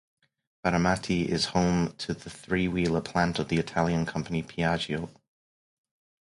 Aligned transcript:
Baramati 0.65 1.27
is 1.27 1.45
home 1.53 1.93
to 1.99 2.15
the 2.15 2.31
three-wheeler 2.31 3.01
plant 3.01 3.37
of 3.37 3.49
the 3.49 3.57
Italian 3.59 4.07
company 4.07 4.41
Piaggio. 4.41 5.11